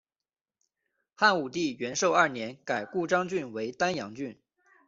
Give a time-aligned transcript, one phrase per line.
[1.13, 4.35] 汉武帝元狩二年改故鄣郡为丹阳郡。